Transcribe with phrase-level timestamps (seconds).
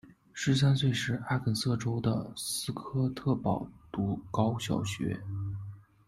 [0.33, 5.21] 十三岁时阿肯色州的斯科特堡读高小学。